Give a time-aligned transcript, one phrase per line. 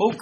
[0.00, 0.16] ホー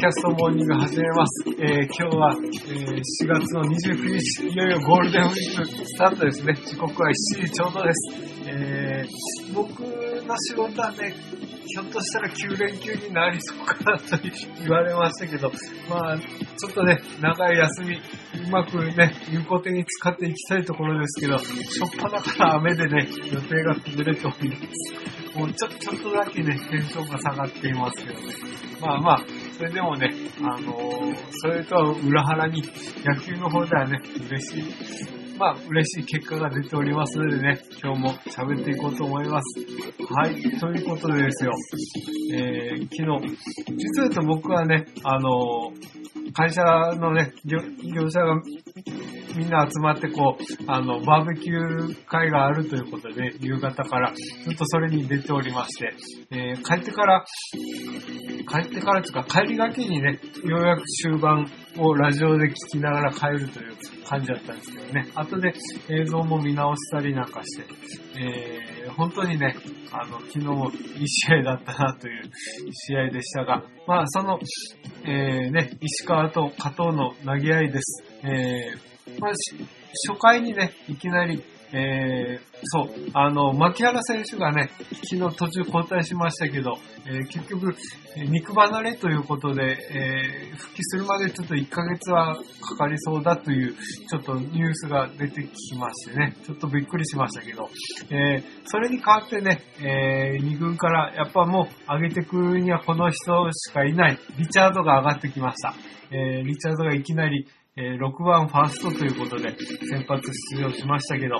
[0.00, 1.44] キャス、トモーニング始めます。
[1.58, 6.54] えー今日は、えー4月の29日、いよいよゴールデンウィークスタートですね。
[6.54, 7.96] 時刻は7時ちょうどです。
[8.46, 11.14] えー僕の仕事はね、
[11.66, 14.16] ひょっとしたら9連休になりそうかなと
[14.62, 15.52] 言われましたけど、
[15.90, 25.38] まあ、ちょっとね、長い休み、うまくね、有効的に使っていきたいところですけど、しょっぱなから雨でね、予定が崩れております。
[25.38, 28.34] もうちょちょっとだけね、テンションが下がっていますけどね。
[28.80, 29.24] まあまあ、
[29.60, 32.62] それでもね、あのーそれとは裏腹に、
[33.04, 39.60] 野球の方ではね、嬉しい、まあ嬉しい結果が出ておりますのでね、今日も喋っていこうと思います。
[40.14, 41.52] はい、ということでですよ、
[42.34, 43.36] えー、昨日、
[43.76, 46.00] 実は言うと僕はね、あのー
[46.32, 47.58] 会社のね、業
[48.08, 48.40] 者が
[49.36, 55.92] みんな集まってこう、あの、バーベキュー会があるということで、夕方からずっとそれに出ておりまして、
[56.30, 57.24] えー帰ってから、
[58.50, 65.54] 帰ってからとか帰りがけにね、ようやく終盤をラジオで聞きながら帰るという感じだったんですけどね、後で
[65.88, 67.64] 映像も見直したりなんかして、
[68.18, 69.56] えー本当にね、
[69.92, 72.22] あの、昨日もいい試合だったなという
[72.72, 74.38] 試合でしたが、まあその、
[75.04, 78.04] えーね、石川と加藤の投げ合いです。
[78.24, 79.30] えーまあ、
[80.08, 84.70] 初回にね、いきなり、えーそう、あの、牧原選手がね、
[85.08, 86.76] 昨日途中交代しましたけど、
[87.06, 87.74] えー結局、
[88.28, 97.70] 肉離れということで、えー復帰するまでちょっと1ヶ月はかかりそうだという、ちょっとニュースが出てきましてね、ちょっとびっくりしましたけど、
[98.10, 105.74] えそれに代わってね、え2軍からやっぱもう上げてくるにはこの人しかいない、リチャードが上がってきました。
[106.10, 107.46] えリチャードがいきなり、
[107.80, 109.56] えー6番ファーストということで
[109.90, 110.22] 先発
[110.56, 111.36] 出場しましたけど、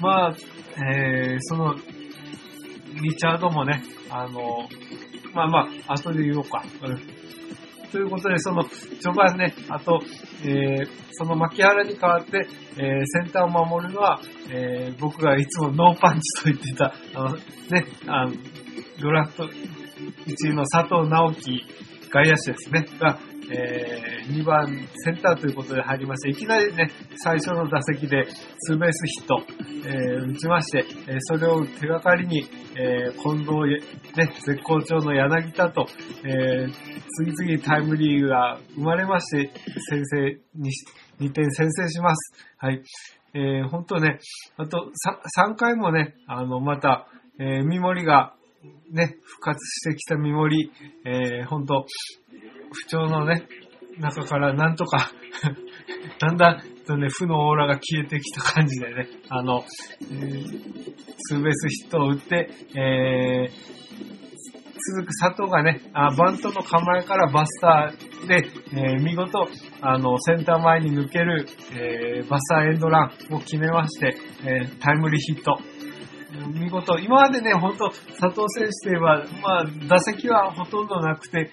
[0.00, 0.34] まあ、
[0.92, 1.74] えーその、
[3.02, 4.68] リチャードもね、あの、
[5.34, 6.62] まあまあ、後で言おうか。
[6.82, 7.00] うん
[7.90, 10.02] ということで、その、序盤ね、あと、
[10.44, 14.20] えーその牧原に代わって、えーセンターを守るのは、
[14.50, 18.32] えー僕がいつもノーパンチと言ってた、あの、ね、あの、
[19.00, 21.62] ドラフト1位の佐藤直樹
[22.10, 23.18] 外野手ですね、が、
[23.50, 24.66] え2番
[25.04, 28.26] センターということで入りまして、いきなりね、最初の打席で
[28.60, 29.42] ツーベースヒット、
[29.86, 33.50] えー打ちまして、えそれを手がかりに、え近藤、
[34.16, 35.86] ね、絶好調の柳田と、
[36.24, 36.66] え
[37.24, 39.50] 次々タイムリーが生まれまして、
[39.88, 40.84] 先制にし、
[41.20, 42.34] 2点先制します。
[42.58, 42.82] はい。
[43.34, 44.18] えー、本当ね、
[44.56, 44.90] あと
[45.38, 47.08] 3回もね、あの、また、
[47.38, 48.34] えー、三森が、
[48.90, 50.72] ね、復活してきた三森、
[51.04, 51.86] えー、本当
[52.72, 53.46] 不調のね、
[53.98, 55.10] 中からなんとか、
[56.20, 59.64] だんだんとね、負のオーラが消えてきた感じでね、あの、
[60.10, 60.98] えー
[61.30, 63.78] ツーベースヒットを打って、えー
[64.90, 69.46] 続く佐藤がね、あバントの構えからバスターで、えー見事、
[69.82, 75.58] あの、センター前に抜ける、えーバスターエンドランを決めまして、えータイムリーヒット。
[76.54, 81.50] 見事、今までね、本当佐藤選手といえば、まあ、打席はほとんどなくて、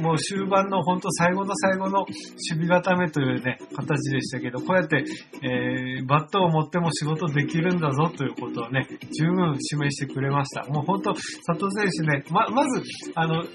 [0.00, 5.04] もう終盤の本当最後の最後の守備固めというね、形でしたけど、こうやって、
[5.42, 8.86] えーバットを持っても仕事できるんだぞということをね、
[9.18, 10.64] 十分示してくれました。
[10.70, 12.82] もう本当、佐藤選手ね、ま、まず、
[13.14, 13.48] あの、守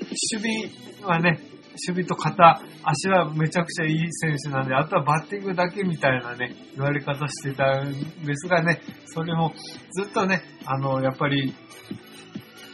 [1.01, 1.39] 備はね、
[1.87, 7.91] 守備と肩、足はめちゃくちゃいい選手なんで、あとはバッティングだけみたいなね、言われ方してたん
[8.25, 9.53] ですがね、それも
[9.91, 11.53] ずっとね、あの、やっぱり、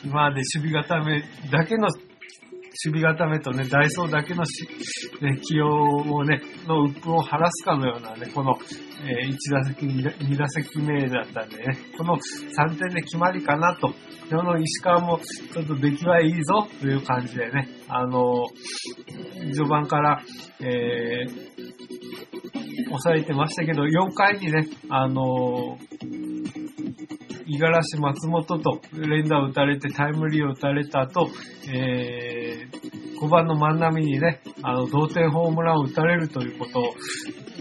[0.05, 1.89] 今まで守備固めだけの
[2.85, 4.67] 守備固めとね、ダイソーだけのし、
[5.21, 8.57] ね、起用をね、の鬱憤を晴らすかのようなね、この、
[9.05, 13.93] え1打席、2打席目だったんでね、この3点で決まりかなと。
[14.29, 15.19] この石川も
[15.53, 18.45] ちょっと出来はいいぞという感じでね、あの
[19.53, 20.23] 序盤から、
[20.61, 21.73] えー
[22.93, 25.77] 抑えてましたけど、4回にね、あの
[27.45, 31.29] い五十嵐松本と連打を打たれてタイムリーを打たれた後、
[31.71, 32.42] えー、
[33.23, 36.93] 5番の万波にね、あの、同点ホームランを打たれるということ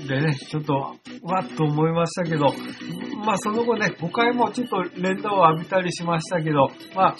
[0.09, 0.97] でね、ちょっと、わ
[1.39, 2.53] っと思いましたけど、
[3.25, 7.17] まあその後ね、5回もちょっと連打を浴びたりしましたけど、まあ、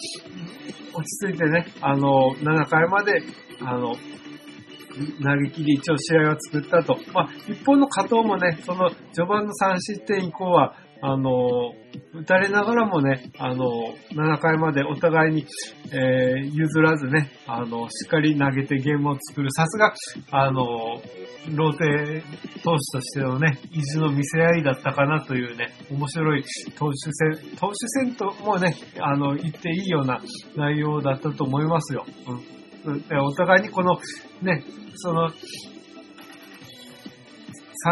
[0.93, 3.23] 落ち着いてね、あの、7回まで、
[3.61, 6.99] あの、投げ切り一応試合を作ったと。
[7.15, 11.75] まあ、一方の加藤もね、その序盤の3失点以降は、あの、
[12.15, 13.67] 打たれながらもね、あの、
[14.13, 15.45] 7回までお互いに、
[15.91, 15.99] えー、
[16.55, 19.51] 譲らずね、あの、しっかり投げてゲームを作る。
[19.51, 19.93] さすが、
[20.31, 21.03] あの、
[21.57, 22.23] ローテ
[22.63, 26.45] 投手としてのね、意地の見せ合いだったかなというね、面白い
[26.77, 26.97] 投手
[27.37, 27.75] 戦、投手
[28.07, 30.21] 戦ともね、あの、言っていいような
[30.57, 32.07] 内容だったと思いますよ。
[32.87, 33.05] うん。
[33.27, 33.99] お互いにこの、
[34.41, 34.63] ね、
[34.95, 35.33] その、3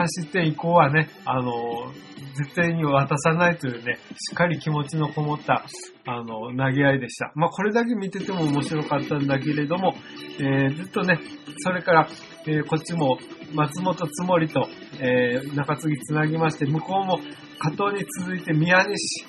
[0.06, 1.92] 失点以降はね、あの、
[2.34, 5.64] 絶対に渡さないというね、しっかり気持ちのこもった、
[6.06, 7.32] あの、投げ合いでした。
[7.34, 9.94] まあ、これだけ見てても面白かったんだけれども、
[10.38, 11.18] えー、ずっとね、
[11.58, 12.08] それから、
[12.46, 13.18] えー、こっちも
[13.52, 14.68] 松本つもりと、
[15.00, 17.18] えー、中継ぎつなぎまして、向こうも
[17.58, 19.26] 加藤に続いて宮西。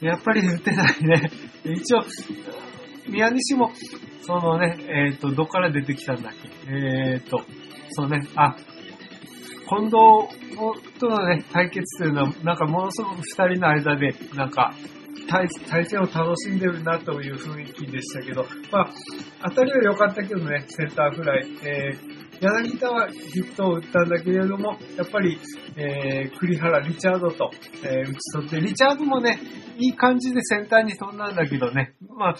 [0.00, 1.30] やっぱり打てないね。
[1.64, 2.02] 一応、
[3.08, 3.72] 宮西も、
[4.22, 6.48] そのね、えっ、ー、と、どっから出てきたんだっけ？
[6.68, 7.42] えっ、ー、と、
[7.90, 8.56] そうね、あ、
[9.72, 14.74] 近藤とのね、対決というのは、なんかものすごく二人の間で、なんか、
[15.30, 18.90] 対対戦を楽しんでるなという雰囲気でしたけど、まあ、
[19.48, 21.46] 当たりは良かったけどね、センターフライ。
[21.64, 25.38] えー、柳田はヒットを打ったんだけれども、やっぱり、
[25.76, 27.50] えー、栗原、リチャードと、
[27.82, 29.40] えー、打ち取って、リチャードもね、
[29.78, 32.34] いい感じでセンターに飛んだんだけどね、まあ、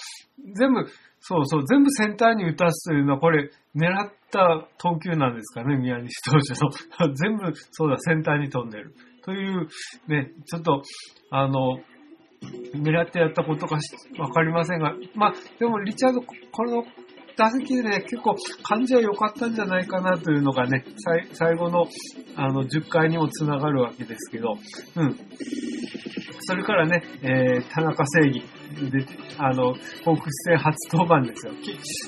[0.55, 0.87] 全部、
[1.25, 7.15] そうそう、全部センターに打たすというのは、これ、狙った投球なんですかね、宮西投手の。
[7.15, 8.95] 全部、そうだ、センターに飛んでる。
[9.25, 9.69] という、
[10.09, 10.83] ね、ちょっと、
[11.31, 11.79] あの、
[12.75, 13.79] 狙ってやったことか
[14.19, 16.85] わかりませんが、まあ、でもリチャード、この
[17.37, 18.35] 打席でね、結構
[18.65, 20.85] 感じは良かったんじゃないかなというのがね、
[21.35, 21.87] 最後の
[22.37, 24.57] あの10回にもつながるわけですけど、
[24.97, 25.17] うん。
[26.45, 28.43] それからね、えー、田中正義。
[28.91, 29.07] で、
[29.39, 29.75] あの、
[30.05, 31.53] ホークス戦初登板ですよ。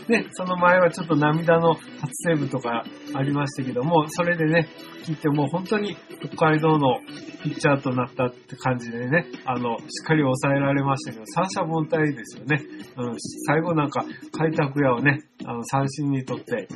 [0.09, 1.83] ね、その前はちょっと涙の初
[2.27, 2.85] セーブとか
[3.15, 4.69] ありましたけども、それでね、
[5.05, 5.97] 聞いてもう本当に
[6.35, 7.01] 北海道の
[7.43, 12.63] ピッチャーとなったって感じでね、あの、しっかり抑えられましたけど、三者凡退ですよね。
[12.97, 13.17] うん、
[13.47, 16.69] 最後なんか、開拓屋をね、あの、三振にとって、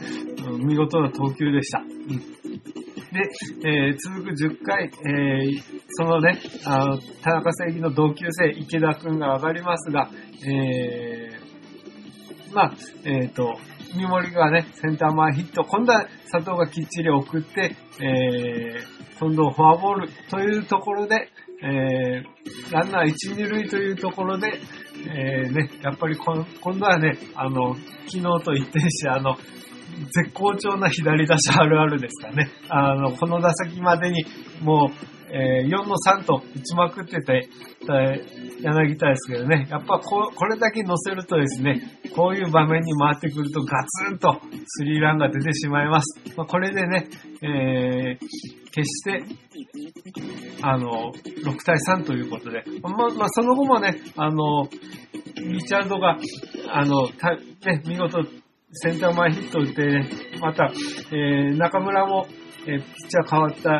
[0.46, 1.78] うん、見事な投球でした。
[1.78, 2.48] うん
[3.12, 3.31] で、
[3.64, 10.10] えー、続く10回、えー、そのね、あの、田中正義の同級生、池田くんが上がりますが、
[10.46, 12.72] えー、まあ、
[13.05, 13.58] えっ、ー、と、
[13.94, 21.31] 三森がね、センター前ヒット、今度は佐藤がきっちり送って、えー、今度フォアボールというところで、
[21.62, 24.61] えー、ランナー1、2塁というところで、
[25.08, 26.44] えー、ね、やっぱり今
[26.78, 27.75] 度はね、あの、
[28.06, 29.37] 昨日と一転して、あの、
[30.06, 32.50] 絶好調な左打者あるあるですかね。
[32.69, 34.25] あの、この打席までに
[34.62, 37.49] もう、えー、4の3と打ちまくってて、
[38.62, 46.21] 柳田ですけどね、やっぱここれだけ乗せるとですね、こういう場面に回ってくるとガツンとスリーランが出てしまいます。
[46.37, 47.09] まあ、これでね、
[47.43, 48.27] えー、
[48.71, 49.23] 決して、
[50.62, 54.69] あの、6対3ということで、まあ、まあ、その後もね、あの、
[55.37, 56.19] リチャードが、
[56.69, 58.23] あの、ね、見事
[58.70, 60.10] センター前ヒット打って、ね、
[60.40, 60.70] また、
[61.10, 62.26] えー、中村も、
[62.66, 63.70] えー、ピッチャー変わった、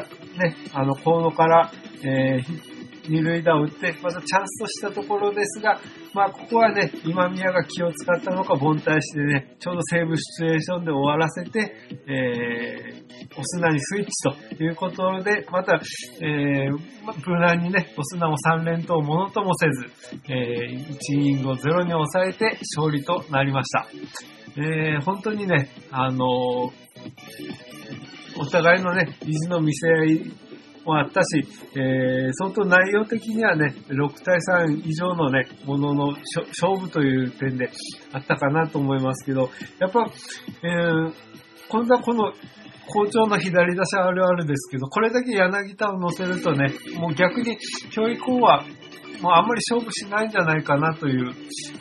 [0.43, 1.71] ね、あの、河野から、
[2.03, 2.79] えー、
[3.11, 5.79] 二塁打を打って、またチャンスとしたところですが、
[6.15, 11.75] まあ、ここはね、今宮が気を使ったのか、凡退してね、ちょうどセーブシチュエーションで終わらせて、
[12.07, 15.81] えー、オスナにスイッチということで、また、
[16.23, 16.79] えー、
[17.27, 19.87] 無難にね、オスナも3連投ものともせず、
[20.33, 23.87] えー、1イニングを0に抑えて勝利となりました。
[24.61, 26.71] えー、本当にね、あのー、
[28.41, 30.33] お互いのね、意地の見せ合い
[30.85, 31.47] もあったし、
[31.77, 36.07] えー、相当内容的にはね、6対3以上のね、ものの
[36.61, 37.71] 勝負という点で
[38.13, 39.49] あったかなと思いますけど、
[39.79, 40.11] やっぱ、
[40.65, 41.13] えー、
[41.69, 42.33] 今度はこの
[42.89, 47.59] 好調の左打者あるあるですけど、これだけ柳田を乗せるとね、もう逆に
[47.95, 48.65] 今日以降は
[49.21, 51.35] もうあんまり勝負しないんじゃないかなという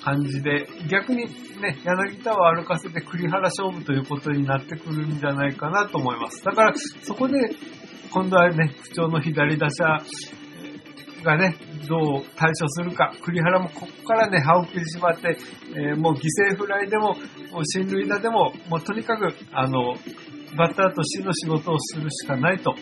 [0.04, 1.26] 感じで、逆に
[1.62, 6.44] ね、柳田を歩かせて栗原勝負ということになってくるんじゃないかなと思います。
[6.44, 7.34] だから、そこで、
[8.12, 9.84] 今度はね、不調の左打者
[11.24, 11.56] がね、
[11.88, 13.14] どう対処するか。
[13.22, 15.38] 栗原もここからね、歯を食いしばって、
[15.76, 17.16] えー、もう犠牲フライでも、
[17.52, 19.96] もう進塁打でも、もうとにかく、あの、
[20.58, 22.76] バッターとしての仕事をするしかないと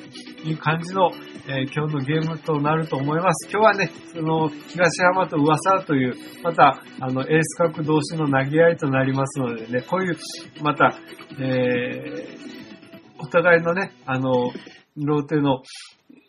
[0.43, 1.11] いう感じの、
[1.47, 3.47] えー今日のゲームとなると思います。
[3.51, 10.17] 今日はね、その、東山と噂という、また、あの、エース格同士の投げ合いとなりますのでね、こういう、
[10.63, 10.97] また、
[11.39, 12.45] えー
[13.17, 14.51] お互いのね、あの、
[14.97, 15.61] ローテの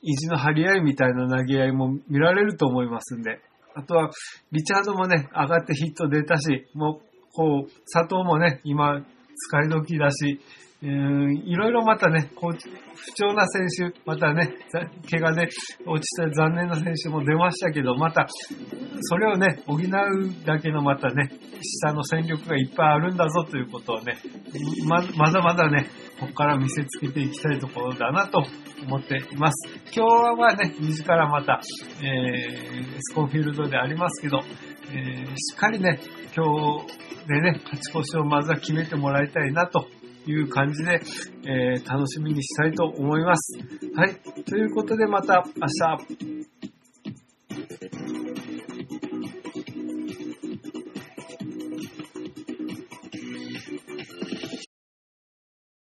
[0.03, 3.41] 意地の張り合いみたいな投げ合いも見られると思いますんで、
[3.75, 4.11] あとは、
[4.53, 10.41] リチャードもね、上がってヒット出たし、もう、こう、佐藤もね、今、使い時だし、
[10.83, 14.57] いろいろまたね、不調な選手、またね、
[15.11, 15.49] 怪我で
[15.87, 18.27] 落ちた残念な選手も出ましたけど、また、
[19.01, 19.81] それをね、補う
[20.45, 21.31] だけのまたね、
[21.63, 24.19] 下の戦力がいっぱいあるんだぞということをね、
[24.87, 25.89] ままだまだね、
[26.21, 28.45] ここから見せつけていきたいところだなと
[28.87, 29.71] 思っています。
[29.95, 31.63] 今日はね、2時からまた、
[32.03, 34.43] えー、スコンフィールドでありますけど、
[34.93, 36.01] えーしっかりね、
[36.37, 36.45] 今
[36.85, 36.87] 日
[37.27, 39.89] でね、勝ち越しをまずは決めてもらいたいなと
[40.31, 41.01] いう感じで、
[41.47, 43.59] えー楽しみにしたいと思います。
[43.95, 44.17] はい。
[44.45, 46.36] ということでまた明日